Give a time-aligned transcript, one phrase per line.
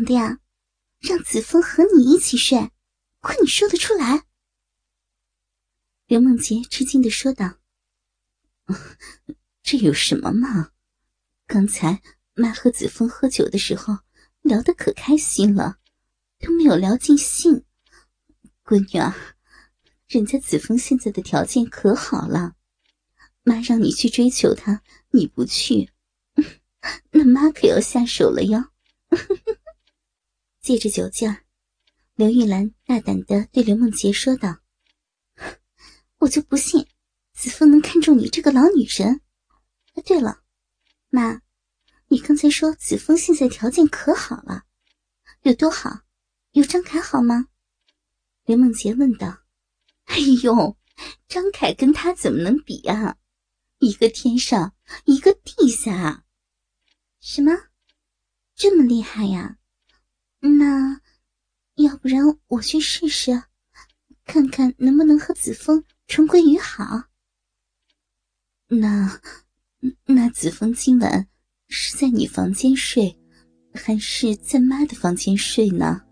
[0.00, 0.38] 想的呀？
[0.98, 2.70] 让子枫和你一起睡，
[3.20, 4.24] 亏你说得出来？”
[6.08, 7.58] 刘梦洁吃惊的说道
[9.62, 10.70] ：“这有什么嘛？
[11.46, 12.00] 刚才
[12.32, 13.98] 妈和子枫喝酒的时候
[14.40, 15.78] 聊得可开心了，
[16.38, 17.64] 都没有聊尽兴。
[18.64, 19.14] 闺女啊，
[20.08, 22.54] 人家子枫现在的条件可好了，
[23.42, 25.90] 妈让你去追求他，你不去，
[27.12, 28.70] 那妈可要下手了哟。”
[30.70, 31.42] 借着酒劲儿，
[32.14, 34.60] 刘玉兰大胆的对刘梦洁说道。
[36.18, 36.86] 我就不信，
[37.32, 39.20] 子枫能看中你这个老女人。
[39.94, 40.44] 哎，对了，
[41.08, 41.42] 妈，
[42.06, 44.62] 你刚才说子枫现在条件可好了，
[45.42, 46.02] 有多好？
[46.52, 47.48] 有张凯好吗？
[48.44, 49.42] 刘梦洁问道。
[50.04, 50.78] 哎呦，
[51.26, 53.16] 张凯跟他怎么能比啊？
[53.80, 56.24] 一个天上，一个地下。
[57.18, 57.50] 什么？
[58.54, 59.56] 这么厉害呀？
[60.40, 61.00] 那
[61.76, 63.42] 要不然我去试试，
[64.24, 65.84] 看看能不能和子枫。
[66.06, 67.04] 重归于好。
[68.66, 69.20] 那
[70.06, 71.28] 那子枫今晚
[71.68, 73.16] 是在你房间睡，
[73.72, 76.02] 还是在妈的房间睡呢？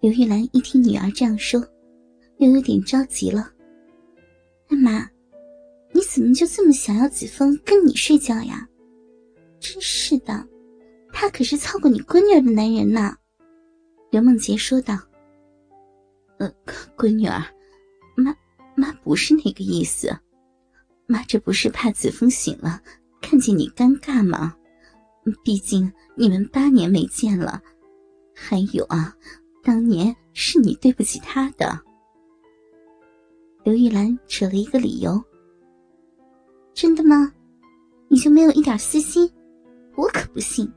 [0.00, 1.58] 刘玉兰一听女儿这样说，
[2.38, 3.50] 又有点着急了。
[4.68, 5.10] 妈，
[5.92, 8.68] 你怎么就这么想要子枫跟你睡觉呀？
[9.58, 10.46] 真是的，
[11.18, 13.16] 他可是操过你闺女儿的男人呢。
[14.10, 14.98] 刘梦洁说道。
[16.36, 16.52] 呃，
[16.94, 17.42] 闺女儿。
[18.14, 18.36] 妈，
[18.74, 20.14] 妈不是那个意思，
[21.06, 22.82] 妈这不是怕子枫醒了
[23.22, 24.54] 看见你尴尬吗？
[25.42, 27.62] 毕竟你们八年没见了，
[28.34, 29.16] 还有啊，
[29.64, 31.80] 当年是你对不起他的。
[33.64, 35.18] 刘玉兰扯了一个理由。
[36.74, 37.32] 真的吗？
[38.08, 39.32] 你就没有一点私心？
[39.94, 40.70] 我可不信。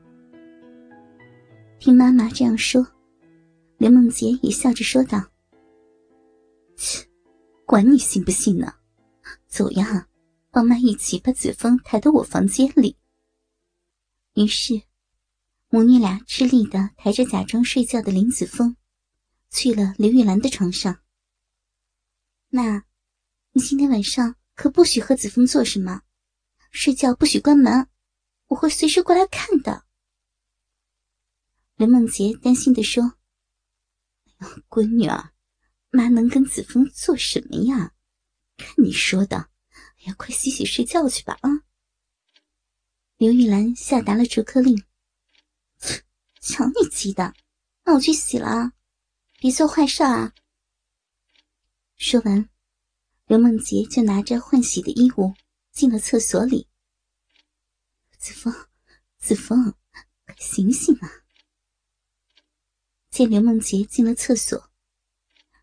[1.80, 2.86] 听妈妈这样说，
[3.78, 5.18] 刘梦洁也笑着说道
[6.76, 7.08] ：“切。”
[7.64, 8.74] 管你信不信呢，
[9.48, 10.06] 走呀，
[10.50, 12.98] 帮妈一起把子枫抬到我房间里。
[14.34, 14.82] 于是，
[15.70, 18.76] 母女俩吃力的抬着假装睡觉的林子峰，
[19.48, 20.98] 去了刘玉兰的床上。
[22.50, 22.84] 那，
[23.52, 26.02] 你今天晚上可不许和子枫做什么，
[26.72, 27.88] 睡觉不许关门，
[28.48, 29.84] 我会随时过来看的。
[31.80, 33.02] 刘梦洁担心的说
[34.36, 35.32] ：“哎呦，闺女儿。”
[35.88, 37.94] 妈能跟子枫做什么呀？
[38.58, 41.48] 看你说的，哎呀，快洗洗睡觉去吧啊！
[43.16, 44.84] 刘玉兰下达了逐客令。
[46.42, 47.32] 瞧你急的，
[47.84, 48.74] 那我去洗了啊，
[49.38, 50.34] 别做坏事啊！
[51.96, 52.46] 说完，
[53.24, 55.34] 刘梦洁就拿着换洗的衣物
[55.72, 56.68] 进了厕所里。
[58.18, 58.54] 子枫，
[59.16, 59.74] 子枫，
[60.26, 61.10] 快醒醒啊！
[63.20, 64.72] 见刘梦洁进了厕所。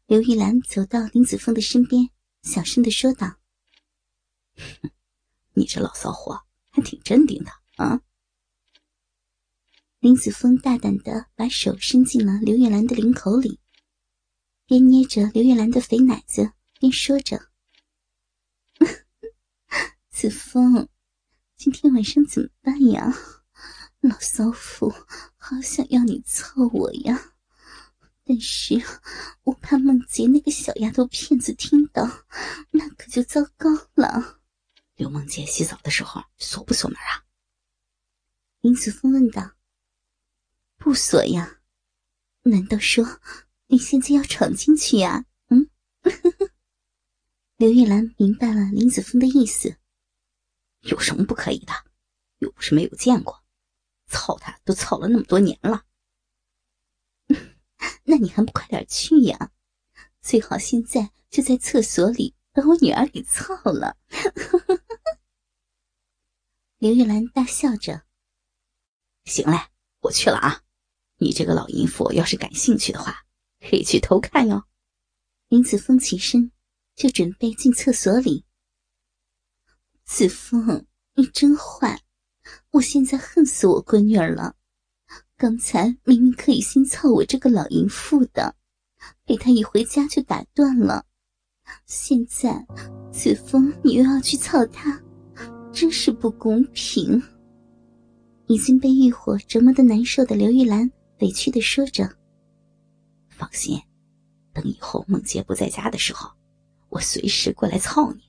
[0.05, 2.11] 刘玉兰走到林子峰的身边，
[2.43, 3.37] 小声的说道
[5.55, 8.01] ：“你这老骚货还挺镇定的啊。”
[9.97, 13.59] 林子峰大胆的把手伸进了刘玉兰的领口里，
[14.67, 17.49] 边捏着刘玉兰的肥奶子，边说着
[20.13, 20.87] ：“子峰，
[21.55, 23.11] 今天晚上怎么办呀？
[24.01, 24.93] 老骚妇，
[25.37, 27.33] 好想要你操我呀！”
[28.27, 28.75] 但是
[29.43, 32.03] 我怕梦洁那个小丫头片子听到，
[32.71, 34.41] 那可就糟糕了。
[34.95, 37.23] 刘梦洁洗澡的时候锁不锁门啊？
[38.59, 39.53] 林子峰问道。
[40.75, 41.59] 不锁呀？
[42.43, 43.21] 难道说
[43.67, 45.25] 你现在要闯进去呀？
[45.47, 45.69] 嗯？
[47.55, 49.77] 刘玉兰明白了林子峰的意思。
[50.81, 51.71] 有什么不可以的？
[52.39, 53.41] 又不是没有见过，
[54.07, 55.85] 操他都操了那么多年了。
[58.03, 59.51] 那你还不快点去呀？
[60.21, 63.97] 最好现在就在厕所里把我女儿给操了。
[66.77, 68.03] 刘玉兰大笑着
[69.25, 69.57] ：“行嘞，
[70.01, 70.63] 我去了啊！
[71.17, 73.25] 你这个老淫妇，要是感兴趣的话，
[73.61, 74.65] 可以去偷看哟。”
[75.47, 76.51] 林子峰起身
[76.93, 78.45] 就准备进厕所里。
[80.03, 82.03] 子峰，你真坏！
[82.71, 84.56] 我现在恨死我闺女儿了。
[85.47, 88.53] 刚才明明可以先操我这个老淫妇的，
[89.23, 91.05] 被他一回家就打断了。
[91.85, 92.67] 现在
[93.13, 95.01] 子枫你又要去操他，
[95.71, 97.23] 真是不公平。
[98.47, 100.91] 已经被欲火折磨的难受的刘玉兰
[101.21, 102.17] 委屈的说着
[103.31, 103.81] ：“放心，
[104.51, 106.29] 等以后孟杰不在家的时候，
[106.89, 108.19] 我随时过来操你。”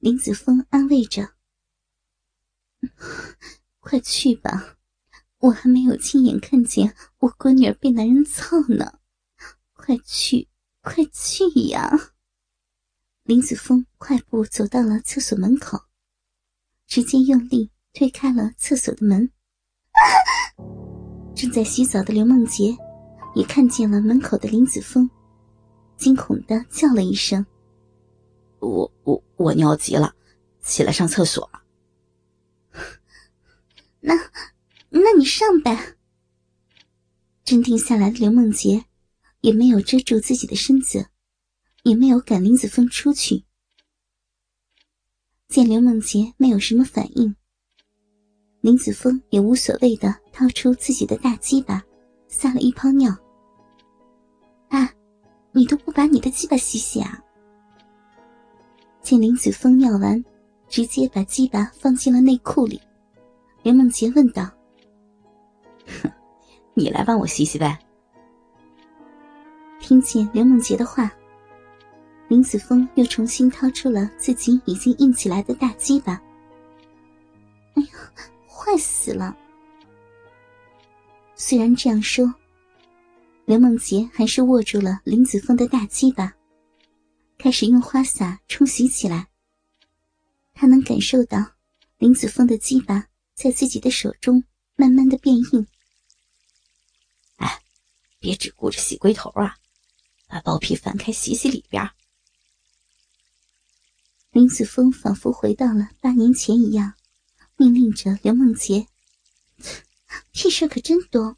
[0.00, 1.34] 林子枫安慰着
[3.78, 4.78] ：“快去吧。”
[5.40, 8.98] 我还没有亲眼看见我闺女儿被男人操呢，
[9.72, 10.48] 快去，
[10.82, 12.12] 快去呀！
[13.22, 15.80] 林子峰快步走到了厕所门口，
[16.86, 19.30] 直接用力推开了厕所的门。
[21.34, 22.76] 正在洗澡的刘梦洁
[23.34, 25.08] 也看见了门口的林子峰，
[25.96, 27.46] 惊恐的叫了一声
[28.60, 30.14] ：“我我我尿急了，
[30.60, 31.50] 起来上厕所。
[34.00, 34.14] ”那。
[34.90, 35.96] 那你上呗。
[37.44, 38.84] 镇定下来的刘梦洁
[39.40, 41.08] 也没有遮住自己的身子，
[41.82, 43.44] 也没有赶林子峰出去。
[45.48, 47.34] 见刘梦洁没有什么反应，
[48.60, 51.82] 林子峰也无所谓的掏出自己的大鸡巴，
[52.28, 53.10] 撒了一泡尿。
[54.68, 54.92] 啊，
[55.52, 57.20] 你都不把你的鸡巴洗洗啊？
[59.02, 60.24] 见林子峰尿完，
[60.68, 62.80] 直接把鸡巴放进了内裤里，
[63.64, 64.48] 刘梦洁问道。
[66.02, 66.10] 哼，
[66.74, 67.78] 你来帮我洗洗呗。
[69.80, 71.10] 听见刘梦洁的话，
[72.28, 76.20] 林子峰又重新掏出了自己已经硬起来的大鸡巴。
[77.74, 77.88] 哎呀，
[78.46, 79.36] 坏死了！
[81.34, 82.32] 虽然这样说，
[83.46, 86.32] 刘梦洁还是握住了林子峰的大鸡巴，
[87.38, 89.26] 开始用花洒冲洗起来。
[90.52, 91.38] 她能感受到
[91.96, 94.44] 林子峰的鸡巴在自己的手中
[94.76, 95.66] 慢慢的变硬。
[98.30, 99.56] 别只顾着洗龟头啊，
[100.28, 101.90] 把包皮翻开洗洗里边。
[104.30, 106.94] 林子峰仿佛回到了八年前一样，
[107.56, 108.86] 命令着刘梦洁
[110.30, 111.36] ：“屁事可真多，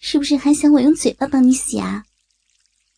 [0.00, 2.04] 是不是还想我用嘴巴帮你洗啊？”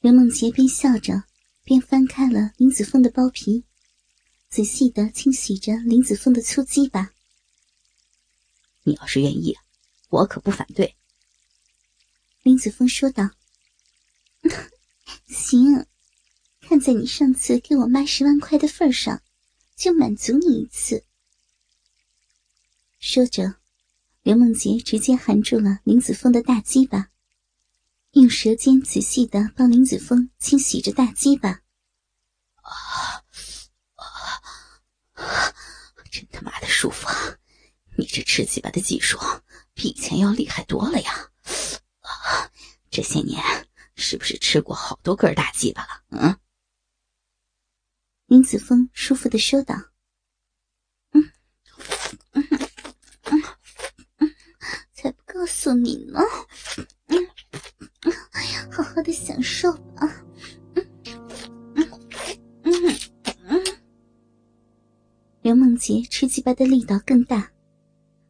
[0.00, 1.24] 刘梦洁边笑着
[1.64, 3.62] 边翻开了林子峰的包皮，
[4.48, 7.12] 仔细的清洗着林子峰的粗鸡巴。
[8.84, 9.54] 你要是愿意，
[10.08, 10.96] 我可不反对。
[12.42, 13.30] 林子峰说道
[15.28, 15.86] ：“行，
[16.60, 19.22] 看在你上次给我妈十万块的份上，
[19.76, 21.04] 就满足你一次。”
[23.00, 23.56] 说着，
[24.22, 27.10] 刘梦洁直接含住了林子峰的大鸡巴，
[28.12, 31.62] 用舌尖仔细的帮林子峰清洗着大鸡巴。
[32.62, 32.72] 啊
[35.14, 35.54] 啊！
[36.10, 37.06] 真他妈的舒服！
[37.06, 37.38] 啊！
[37.96, 39.18] 你这吃鸡巴的技术
[39.74, 41.30] 比以前要厉害多了呀！
[42.90, 43.42] 这些年
[43.94, 46.02] 是不是吃过好多根大鸡巴了？
[46.10, 46.36] 嗯。
[48.26, 49.74] 林子峰舒服的说道
[51.12, 51.30] ：“嗯，
[52.32, 52.44] 嗯，
[53.22, 53.42] 嗯，
[54.18, 54.34] 嗯，
[54.92, 56.20] 才不告诉你呢。
[57.06, 57.16] 嗯，
[58.32, 60.24] 哎呀，好好的享受吧。
[60.74, 60.86] 嗯，
[61.74, 61.90] 嗯，
[62.64, 62.98] 嗯，
[63.44, 63.64] 嗯。”
[65.40, 67.50] 刘梦洁吃鸡巴的力道更大，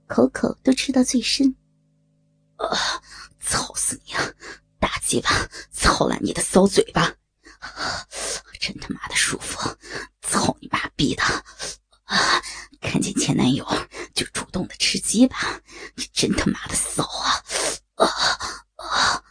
[0.07, 1.53] 口口都吃到最深。
[2.57, 2.69] 啊！
[3.49, 4.23] 操死你啊！
[4.79, 5.31] 大鸡巴
[5.73, 7.17] 操烂你的骚嘴巴，
[8.61, 9.59] 真他妈的舒服！
[10.21, 11.23] 操你妈逼的！
[12.05, 12.43] 啊！
[12.81, 13.67] 看见前男友
[14.15, 15.61] 就主动的吃鸡巴，
[15.97, 17.43] 你真他妈的骚啊！
[17.95, 18.07] 啊
[18.77, 19.25] 啊！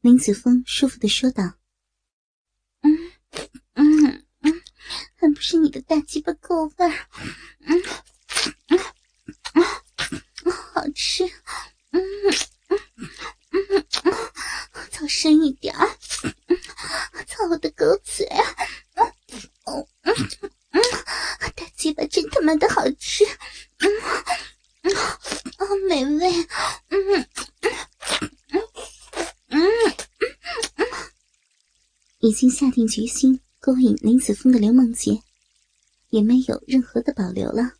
[0.00, 1.42] 林子峰舒服的说道
[2.82, 3.12] ：“嗯
[3.74, 4.62] 嗯嗯，
[5.16, 7.08] 还不是你的大鸡巴够味儿，
[7.60, 7.82] 嗯
[8.68, 8.78] 嗯
[9.54, 9.64] 嗯，
[10.74, 11.24] 好吃，
[11.90, 12.00] 嗯。”
[15.20, 15.74] 深一点，
[17.26, 18.24] 操我的狗嘴！
[18.94, 19.12] 嗯
[19.64, 20.14] 嗯
[20.70, 20.80] 嗯，
[21.56, 23.24] 大鸡巴真他妈的好吃，
[23.78, 23.90] 嗯
[24.82, 26.30] 嗯，好美味，
[26.90, 27.26] 嗯嗯
[28.50, 28.62] 嗯
[29.48, 29.58] 嗯，
[32.20, 35.20] 已经下定决心勾引林子峰的刘梦洁，
[36.10, 37.72] 也没有任何的保留了，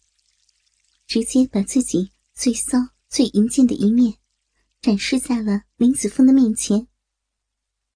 [1.06, 2.78] 直接把自己最骚
[3.08, 4.16] 最淫贱的一面
[4.82, 6.88] 展示在了林子峰的面前。